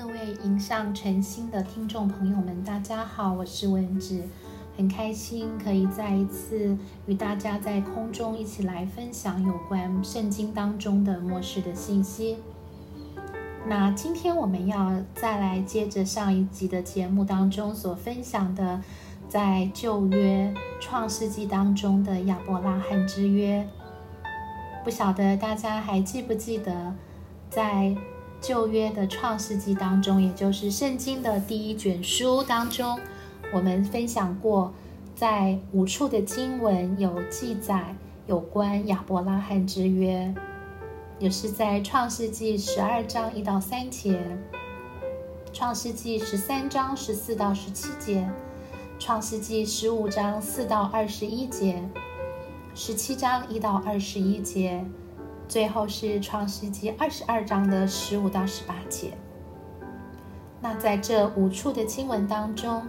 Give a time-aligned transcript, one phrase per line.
[0.00, 4.22] 各位迎上晨星的听众朋友们，大家好，我是文子，
[4.74, 12.38] 很开心可以再一次与大家在空中一起来分享有关圣经当中的末世的信息。
[13.66, 18.80] 那今天我们要再来接着上一集的节目当中所分享的，
[19.28, 23.68] 在旧约创世纪当中的亚伯拉罕之约，
[24.82, 26.94] 不晓得大家还记不记得
[27.50, 27.94] 在。
[28.40, 32.98] 旧约的创世纪当中，也就是圣经的第一卷书当中，
[33.52, 34.72] 我们分享过，
[35.14, 37.94] 在五处的经文有记载
[38.26, 40.34] 有关亚伯拉罕之约，
[41.18, 44.18] 也是在创世纪十二章一到三节，
[45.52, 48.26] 创世纪十三章十四到十七节，
[48.98, 51.82] 创世纪十五章四到二十一节，
[52.74, 54.82] 十七章一到二十一节。
[55.50, 59.10] 最后是创世纪二十二章的十五到十八节。
[60.60, 62.86] 那在这五处的经文当中，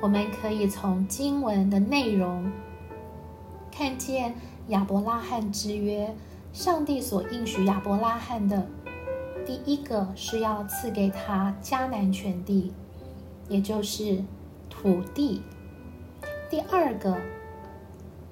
[0.00, 2.48] 我们可以从经文的内容
[3.72, 4.32] 看见
[4.68, 6.14] 亚伯拉罕之约，
[6.52, 8.64] 上帝所应许亚伯拉罕的，
[9.44, 12.72] 第一个是要赐给他迦南全地，
[13.48, 14.22] 也就是
[14.70, 15.42] 土地；
[16.48, 17.18] 第二个。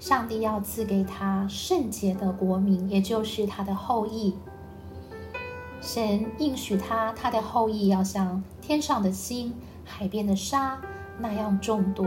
[0.03, 4.35] 上帝要赐给他圣洁的国民，也就是他的后裔。
[5.81, 10.77] 神应许他，他的后裔要像天上的星、海边的沙
[11.21, 12.05] 那样众多。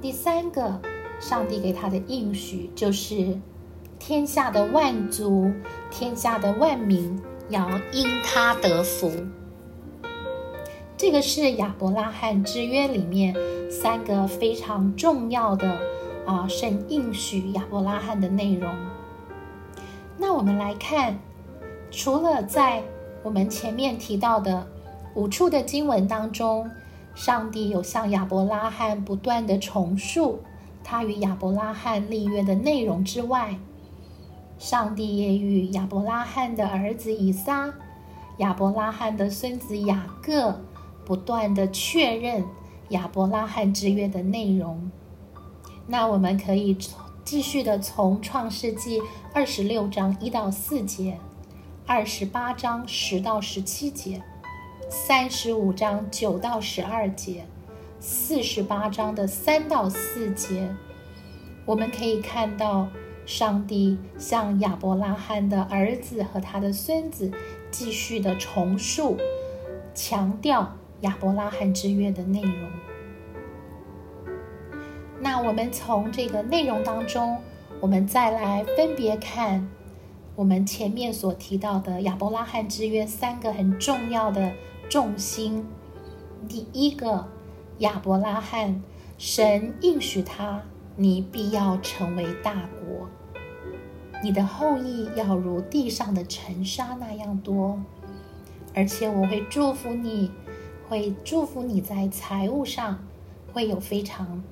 [0.00, 0.80] 第三个，
[1.20, 3.38] 上帝给他的应许就是
[3.98, 5.52] 天下的万族、
[5.90, 9.10] 天下的万民要因他得福。
[10.96, 13.36] 这个是亚伯拉罕之约里面
[13.70, 15.78] 三个非常重要的。
[16.24, 18.72] 啊，神应许亚伯拉罕的内容。
[20.16, 21.18] 那我们来看，
[21.90, 22.82] 除了在
[23.22, 24.66] 我们前面提到的
[25.14, 26.70] 五处的经文当中，
[27.14, 30.40] 上帝有向亚伯拉罕不断的重述
[30.84, 33.56] 他与亚伯拉罕立约的内容之外，
[34.58, 37.74] 上帝也与亚伯拉罕的儿子以撒、
[38.38, 40.60] 亚伯拉罕的孙子雅各
[41.04, 42.44] 不断的确认
[42.90, 44.90] 亚伯拉罕之约的内容。
[45.92, 46.74] 那我们可以
[47.22, 49.02] 继续的从创世纪
[49.34, 51.18] 二十六章一到四节，
[51.86, 54.22] 二十八章十到十七节，
[54.88, 57.44] 三十五章九到十二节，
[58.00, 60.74] 四十八章的三到四节，
[61.66, 62.88] 我们可以看到
[63.26, 67.30] 上帝向亚伯拉罕的儿子和他的孙子
[67.70, 69.18] 继续的重述、
[69.94, 72.70] 强调亚伯拉罕之约的内容。
[75.24, 77.38] 那我们从这个内容当中，
[77.80, 79.70] 我们再来分别看
[80.34, 84.52] 我们前面所提到的亚伯拉罕之约三个很重要的
[84.90, 85.64] 重心。
[86.48, 87.28] 第一个，
[87.78, 88.82] 亚伯拉罕，
[89.16, 90.60] 神应许他，
[90.96, 93.06] 你必要成为大国，
[94.24, 97.80] 你的后裔要如地上的尘沙那样多，
[98.74, 100.32] 而且我会祝福你，
[100.88, 102.98] 会祝福你在财务上
[103.52, 104.42] 会有非常。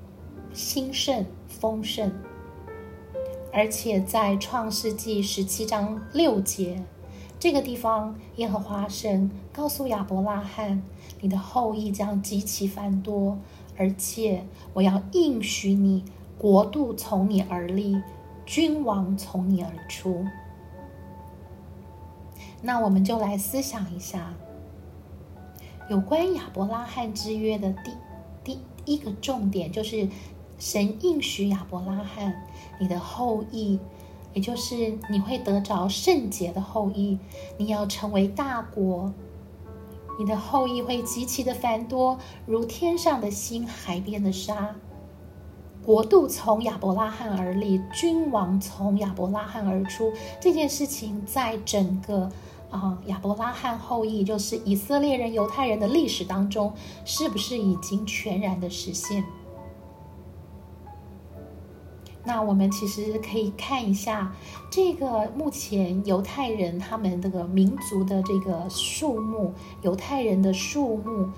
[0.53, 2.13] 兴盛丰盛，
[3.53, 6.83] 而且在创世纪十七章六节
[7.39, 10.83] 这个地方，耶和华神告诉亚伯拉罕
[11.23, 13.39] ：“你的后裔将极其繁多，
[13.77, 14.45] 而且
[14.75, 16.05] 我要应许你，
[16.37, 18.03] 国度从你而立，
[18.45, 20.27] 君王从你而出。”
[22.61, 24.35] 那我们就来思想一下，
[25.89, 27.93] 有关亚伯拉罕之约的第
[28.43, 30.09] 第一个重点就是。
[30.61, 32.47] 神应许亚伯拉罕，
[32.79, 33.81] 你的后裔，
[34.35, 37.19] 也就是你会得着圣洁的后裔，
[37.57, 39.11] 你要成为大国，
[40.19, 44.77] 你的后裔会极其的繁多，如天上的星，海边的沙。
[45.83, 50.13] 国度从亚伯拉罕而立，君王从亚伯拉罕而出。
[50.39, 52.31] 这件事情在整个
[52.71, 56.71] 啊亚伯拉罕后裔，就是以色列人、犹太人的历史当中，
[57.07, 59.25] 是不是已经全然的实现？
[62.23, 64.31] 那我们其实可以看一下
[64.71, 71.31] 这个目前犹太人他们这个民族的这个数目，犹太人的数目，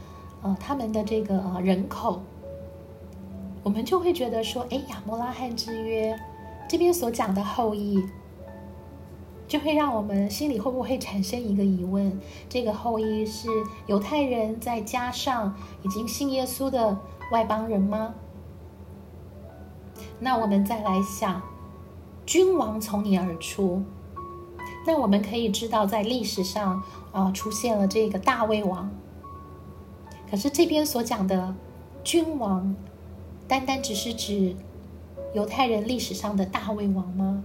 [0.43, 2.21] 呃，他们的这个人口，
[3.63, 6.19] 我们就会觉得说，哎，亚伯拉罕之约
[6.69, 8.03] 这边所讲的后裔，
[9.47, 13.49] 就会让我们心里会不会产生一个疑问：这个后裔是
[13.87, 16.99] 犹太人再加上已经信耶稣的
[17.31, 18.15] 外邦人吗？
[20.21, 21.43] 那我们再来想，
[22.25, 23.83] 君王从你而出，
[24.87, 26.83] 那我们可以知道，在历史上
[27.13, 28.91] 啊出现了这个大卫王。
[30.31, 31.55] 可是这边所讲的
[32.03, 32.75] 君王，
[33.47, 34.57] 单单只是指
[35.35, 37.45] 犹太人历史上的大卫王吗？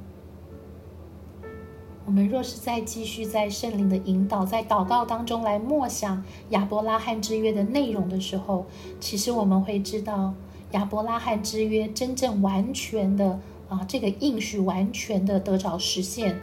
[2.06, 8.66] 我们若是在继续在圣灵的引导，在祷告当中来默想亚伯拉罕之约的内容的时候，
[9.02, 10.34] 其实我们会知道，
[10.72, 16.40] 亚伯拉罕之约真正完全的啊，这个应许完全的得着实现，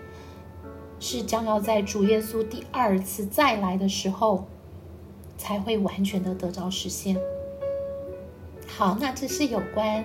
[0.98, 4.46] 是将要在主耶稣第二次再来的时候，
[5.36, 7.16] 才会完全的得着实现。
[8.66, 10.04] 好，那这是有关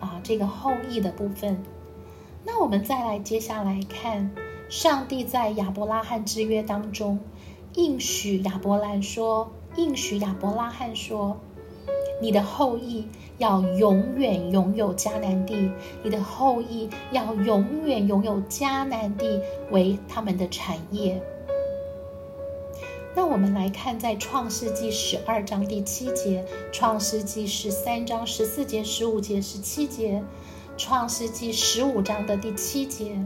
[0.00, 1.62] 啊这个后裔的部分。
[2.44, 4.30] 那我们再来接下来看。
[4.68, 7.20] 上帝在亚伯拉罕之约当中
[7.74, 11.38] 应许亚伯兰说：“应许亚伯拉罕说，
[12.22, 13.04] 你的后裔
[13.38, 15.72] 要永远拥有迦南地，
[16.04, 19.40] 你的后裔要永远拥有迦南地
[19.72, 21.20] 为他们的产业。”
[23.14, 30.22] 那我们来看，在创世纪十二章第七节，创世纪十三章十四节、十五节、十七节，
[30.78, 33.16] 创世纪十五章的第七节。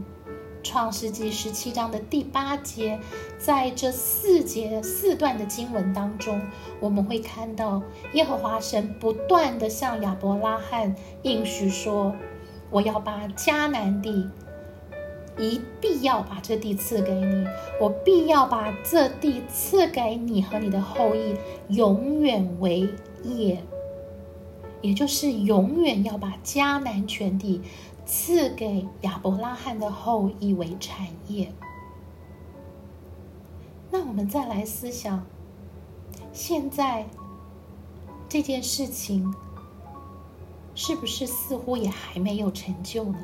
[0.67, 2.99] 创世纪十七章的第八节，
[3.37, 6.41] 在这四节四段的经文当中，
[6.81, 7.81] 我们会看到
[8.11, 12.13] 耶和华神不断的向亚伯拉罕应许说
[12.69, 14.29] ：“我要把迦南地，
[15.37, 17.47] 一必要把这地赐给你，
[17.79, 21.37] 我必要把这地赐给你和你的后裔，
[21.69, 22.89] 永远为
[23.23, 23.63] 业，
[24.81, 27.61] 也就是永远要把迦南全地。”
[28.07, 31.53] 赐给亚伯拉罕的后裔为产业。
[33.91, 35.25] 那我们再来思想，
[36.31, 37.05] 现在
[38.29, 39.35] 这件事情
[40.73, 43.19] 是不是似乎也还没有成就呢？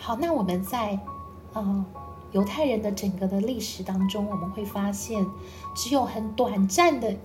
[0.00, 0.98] 好，那我们在
[1.52, 1.86] 呃
[2.32, 5.24] 犹太人的整个的历史当中，我们会发现，
[5.76, 7.16] 只有很短暂的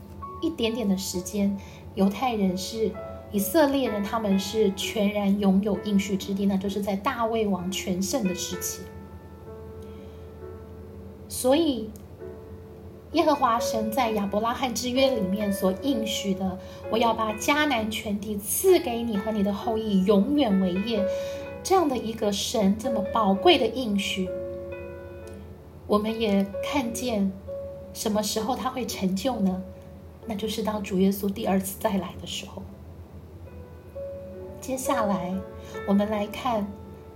[0.42, 1.58] 一点点的时间，
[1.96, 2.92] 犹太人是。
[3.34, 8.84] 以色列人他们是全然拥有应许之地，那就是在大卫王全盛的时期。
[11.28, 11.90] 所以，
[13.14, 16.60] 耶和华神在亚伯拉罕之约里面所应许的，
[16.92, 21.04] 我要把迦南全地赐给你和你的后裔，永远为业，
[21.64, 24.30] 这样的一个神这么宝贵的应许，
[25.88, 27.32] 我们也看见
[27.96, 29.64] 什么时候他会成就呢？
[30.28, 32.62] 那就是当主耶稣第二次再来的时候。
[34.64, 35.36] 接下来，
[35.86, 36.66] 我们来看，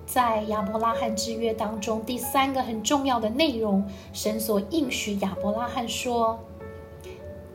[0.05, 6.37] 在亚伯拉罕之约当中，第三个很重要的内容，神所应许亚伯拉罕说：“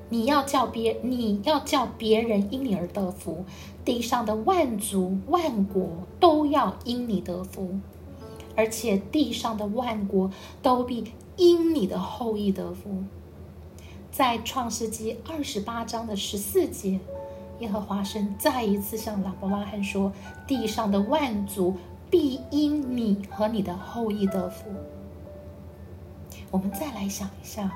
[0.09, 3.45] 你要叫别，你要叫别人因你而得福，
[3.85, 5.87] 地上的万族万国
[6.19, 7.79] 都要因你得福，
[8.57, 10.31] 而且地上的万国
[10.63, 13.05] 都必因你的后裔得福。”
[14.11, 16.99] 在创世纪二十八章的十四节。
[17.63, 20.13] 耶和华神再一次向亚伯拉罕说
[20.49, 21.77] ：“地上的万族
[22.11, 24.69] 必因你和你的后裔得福。”
[26.51, 27.71] 我们再来想一下，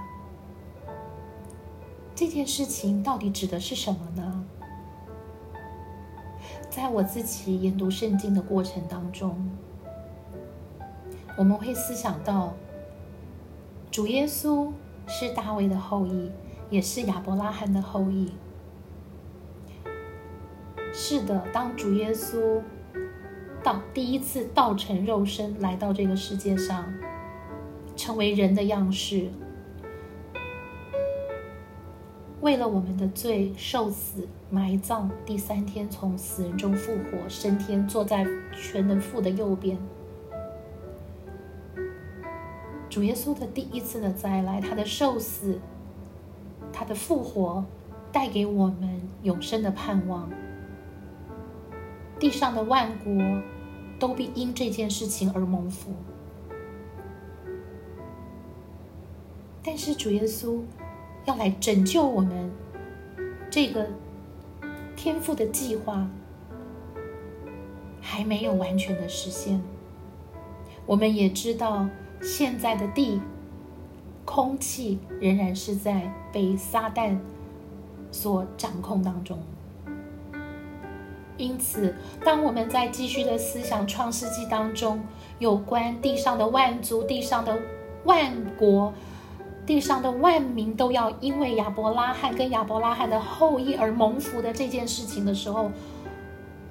[2.17, 4.45] 这件事情到底指的是什么呢？
[6.69, 9.49] 在我自己研读圣经的过程当中，
[11.39, 12.55] 我们会思想到，
[13.93, 14.73] 主耶稣
[15.07, 16.33] 是大卫的后裔，
[16.71, 18.33] 也是亚伯拉罕的后裔。
[20.99, 22.63] 是的，当主耶稣
[23.63, 26.91] 到第一次道成肉身来到这个世界上，
[27.95, 29.29] 成为人的样式，
[32.41, 39.77] 为了我们的罪受死、埋葬，第三天从死人中复活，升天，坐在全能父的右边。
[42.89, 45.61] 主耶稣的第一次的再来，他的受死，
[46.73, 47.63] 他的复活，
[48.11, 50.27] 带给我们永生的盼望。
[52.19, 53.43] 地上的万国
[53.99, 55.93] 都必因这件事情而蒙福，
[59.63, 60.61] 但是主耶稣
[61.27, 62.51] 要来拯救我们，
[63.51, 63.87] 这个
[64.95, 66.09] 天赋的计划
[68.01, 69.63] 还没有完全的实现。
[70.87, 71.89] 我们也知道，
[72.23, 73.21] 现在的地
[74.25, 77.19] 空气仍然是在被撒旦
[78.11, 79.39] 所掌控当中。
[81.39, 85.03] 因此，当我们在继续的思想创世纪当中，
[85.39, 87.59] 有关地上的万族、地上的
[88.05, 88.93] 万国、
[89.67, 95.71] 地上的万民都要因为亚伯拉罕跟亚伯拉罕的后裔而蒙福的这件事情的时候，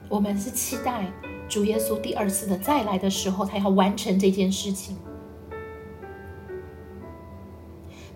[0.10, 1.06] 我们是期待
[1.48, 4.98] 主耶稣第二次的再来的时候，他要完成这件事情。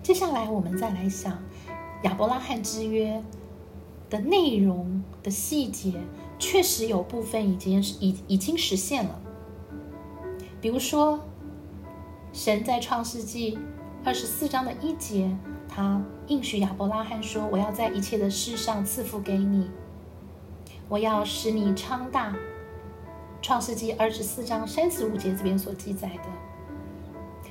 [0.02, 1.38] 接下来，我们再来想
[2.02, 3.22] 亚伯拉罕之约
[4.08, 5.92] 的内容的细节，
[6.40, 9.20] 确实有部分已经已已经实现了。
[10.60, 11.20] 比如说，
[12.32, 13.58] 神在创世纪
[14.02, 15.30] 二十四章的一节，
[15.68, 19.70] 他应许亚伯拉罕说：“我要在一切的事上赐福给你，
[20.88, 22.34] 我要使你昌大。”
[23.42, 26.24] 创世纪二十四章三十五节这边所记载的，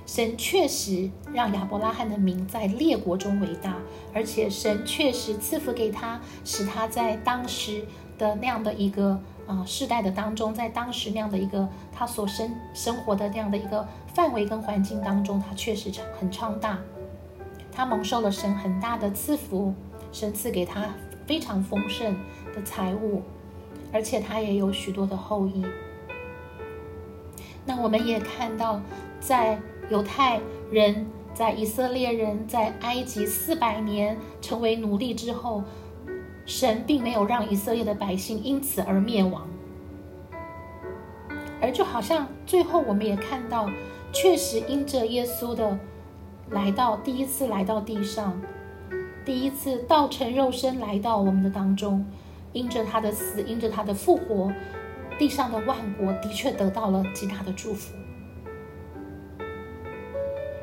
[0.06, 3.76] 神确实让亚伯拉罕的名在列国中为大，
[4.14, 7.84] 而且神确实赐福给他，使他在当时
[8.20, 16.78] 的那样的一个啊世代的当中，在当时那样的一个他所生生活的那样的一个范围跟环境当中，他确实很昌大，
[17.72, 19.74] 他蒙受了神很大的赐福，
[20.12, 20.88] 神赐给他
[21.26, 22.16] 非常丰盛
[22.54, 23.24] 的财物。
[23.92, 25.66] 而且他也有许多的后裔。
[27.66, 28.80] 那我们也看到，
[29.20, 29.60] 在
[29.90, 35.64] 犹太人、在以色列人、在埃及四百年成为奴隶之后，
[36.50, 39.48] 神并没有让以色列的百姓因此而灭亡。
[41.62, 43.70] 而就好像最后我们也看到，
[44.12, 45.78] 确实因着耶稣的
[46.50, 48.42] 来到，第一次来到地上，
[49.24, 52.04] 第一次道成肉身来到我们的当中。
[52.52, 54.52] 因着他的死，因着他的复活，
[55.20, 57.94] 地上的万国的确得到了极大的祝福。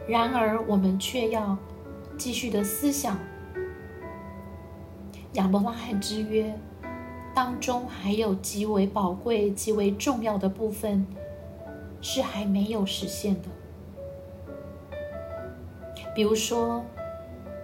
[0.09, 1.57] 然而，我们却要
[2.19, 3.17] 继续的思想
[5.35, 6.59] 亚伯拉罕之约
[7.35, 11.07] 当中还有极为宝贵、极为重要的部分
[12.01, 13.49] 是还没有实现的，
[16.15, 16.85] 比如说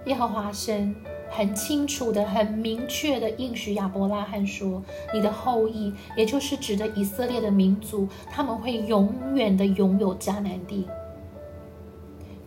[0.07, 0.95] 耶和华神。
[1.35, 4.83] 很清楚的、很明确的应许亚伯拉罕说
[5.14, 10.87] ：“你的后裔，也就是指的以色列的民族，他们会永远的拥有迦南地。”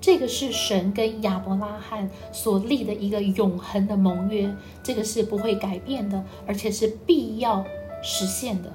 [0.06, 7.66] 这个是神跟亚伯拉罕所立的一个永恒的盟约，这个是不会改变的，而且是必要
[8.04, 8.72] 实现的。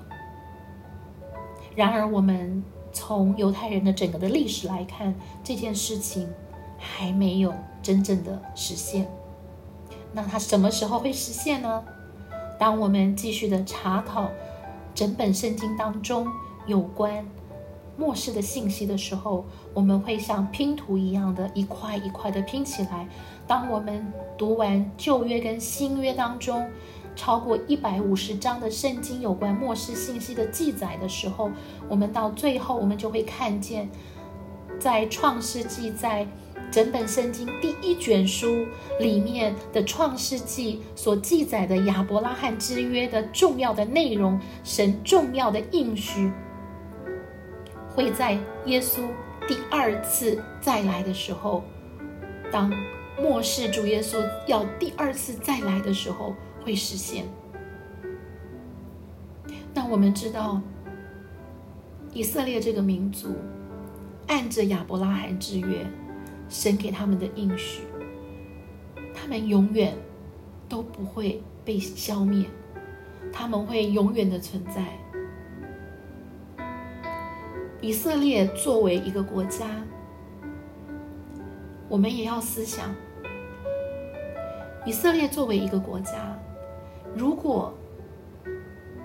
[1.77, 6.29] 然而，我们从犹太人的整个的历史来看，这件事情
[6.77, 9.07] 还没有真正的实现。
[10.13, 11.85] 那它什么时候会实现呢？
[12.59, 14.29] 当我们继续的查考
[14.97, 16.27] 整本圣经当中
[16.67, 17.25] 有关
[18.01, 23.07] 末世的信息的时候，我们会像拼图一样的一块一块的拼起来。
[23.47, 26.67] 当我们读完旧约跟新约当中
[27.15, 31.51] 超过一百五十章的圣经有关末世信息的记载的时候，
[31.91, 33.91] 我们到最后，我们就会看见，
[34.79, 36.27] 在创世纪在。
[36.71, 38.65] 整本圣经第一卷书
[39.01, 46.31] 里面的创世纪所记载的亚伯拉罕之约的重要的内容，神重要的应许，
[48.01, 48.33] 会在
[48.65, 49.03] 耶稣
[49.47, 51.63] 第二次再来的时候，
[52.51, 52.73] 当
[53.21, 54.17] 末世主耶稣
[54.47, 57.27] 要第二次再来的时候会实现。
[59.75, 60.63] 那我们知道，
[62.15, 63.37] 以色列这个民族
[64.29, 65.87] 按着亚伯拉罕之约。
[66.49, 67.83] 神给他们的应许，
[69.15, 69.95] 他们永远
[70.69, 72.45] 都不会被消灭，
[73.33, 74.85] 他们会永远的存在。
[77.83, 79.67] 以色列作为一个国家，
[81.89, 82.95] 我们也要思想：
[84.85, 86.39] 以色列作为一个国家，
[87.17, 87.73] 如果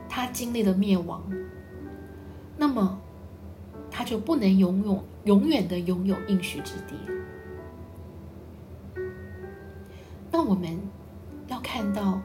[0.10, 1.24] 他经历了灭亡，
[2.58, 3.00] 那么
[3.90, 6.96] 他就不能拥有永远的拥有应许之地。
[10.30, 10.78] 那我们
[11.48, 12.20] 要看到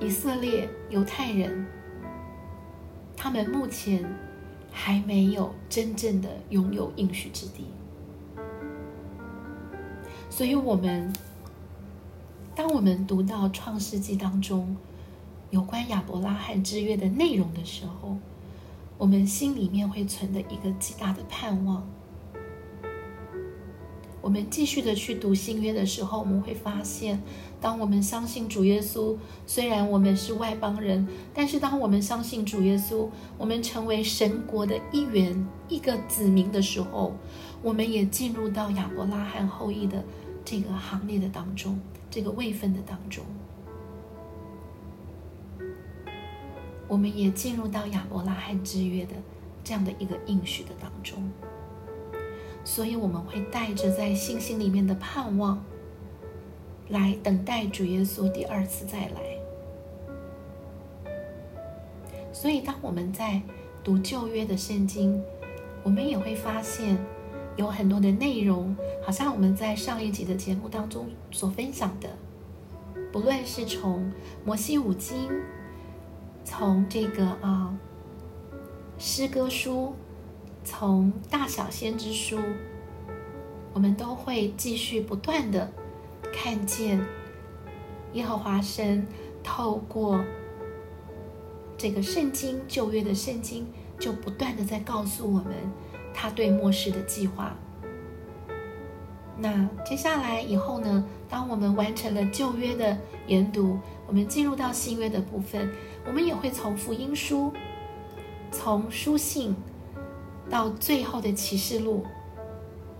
[0.00, 1.64] 以色列犹太人，
[3.16, 4.04] 他们目前
[4.76, 7.64] 还没有真正的拥有应许之地。
[10.28, 11.12] 所以，我们
[12.56, 14.76] 当我们读到创世纪当中
[15.50, 18.16] 有关亚伯拉罕之约的内容的时候，
[18.98, 21.86] 我们心里面会存的一个极大的盼望。
[24.24, 27.22] 我们继续的去读新约的时候，我们会发现，
[27.60, 29.14] 当我们相信主耶稣，
[29.46, 37.14] 虽然我们是外邦人，但是当我们相信主耶稣，我们成为神国的一员、一个子民的时候，
[37.60, 40.02] 我们也进入到亚伯拉罕后裔的
[40.42, 41.78] 这个行列的当中，
[42.10, 43.22] 这个位分的当中，
[46.88, 49.12] 我们也进入到亚伯拉罕之约的
[49.62, 51.30] 这样的一个应许的当中。
[52.64, 55.62] 所以我们会带着在信心里面的盼望，
[56.88, 59.20] 来等待主耶稣第二次再来。
[62.32, 63.40] 所以，当我们在
[63.82, 65.22] 读旧约的圣经，
[65.82, 66.98] 我们也会发现
[67.56, 72.08] 有很多的内容，好像我们在上一集的节目当中所分享的，
[73.12, 74.10] 不论是从
[74.44, 75.30] 摩西五经，
[76.44, 77.78] 从这个啊
[78.98, 79.94] 诗歌书，
[80.64, 82.38] 从大小先知书，
[83.72, 85.70] 我们都会继续不断的
[86.32, 87.00] 看见
[88.14, 89.06] 耶和华神
[89.42, 90.24] 透过。
[91.76, 93.66] 这个圣经旧约的圣经
[93.98, 95.52] 就不断的在告诉我们
[96.14, 97.54] 他对末世的计划。
[99.36, 101.04] 那接下来以后呢？
[101.28, 105.68] 当我们完成了旧约的研读，我们进入到新约的部分，
[106.06, 107.52] 我们也会从福音书、
[108.52, 109.54] 从书信
[110.50, 112.04] 到最后的启示录，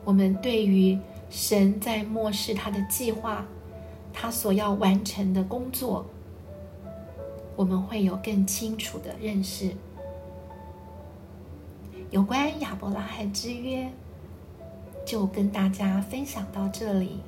[0.04, 0.98] 我们对于
[1.30, 3.44] 神在漠视他的计划，
[4.12, 6.06] 他所要完成的工作。
[7.56, 9.70] 我们会有更清楚的认识。
[12.10, 13.88] 有关亚伯拉罕之约，
[15.06, 17.20] 就跟大家分享到这里。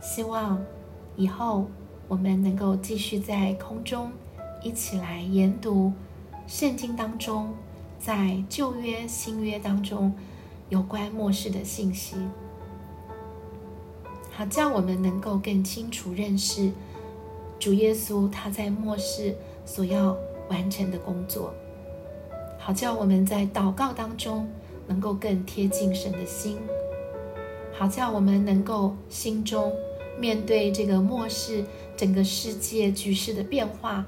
[0.00, 0.62] 希望
[1.16, 1.66] 以后
[2.08, 4.12] 我们能够继续在空中
[4.62, 5.92] 一起来研读
[6.46, 7.54] 圣经当中，
[7.98, 10.12] 在旧约、新约当中
[10.68, 12.16] 有关末世的信息，
[14.30, 16.70] 好叫我们能够更清楚认识。
[17.58, 19.34] 主耶稣他在末世
[19.64, 20.14] 所要
[20.50, 21.54] 完成的工作，
[22.58, 24.46] 好叫我们在祷告当中
[24.86, 26.58] 能够更贴近神的心，
[27.72, 29.72] 好叫我们能够心中
[30.20, 31.64] 面对这个末世
[31.96, 34.04] 整个世界局势的变化，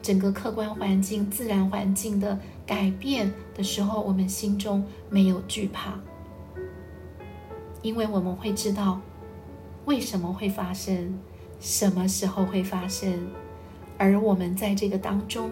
[0.00, 5.98] 整个客观环境、自然环境的改变的时候，我们心中没有惧怕，
[7.80, 9.00] 因为我们会知道
[9.84, 11.18] 为什么会发生。
[11.58, 13.30] 什么时候会发生？
[13.96, 15.50] 而我们在这个当中，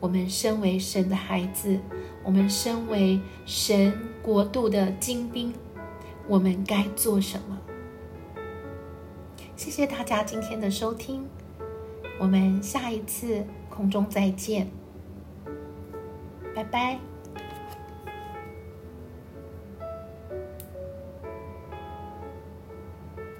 [0.00, 1.78] 我们身为神的孩子，
[2.24, 3.92] 我们身为神
[4.22, 5.52] 国度的精兵，
[6.26, 7.58] 我们该做什么？
[9.54, 11.26] 谢谢大家今天的收听，
[12.18, 14.66] 我们下一次空中再见，
[16.58, 17.07] 拜拜。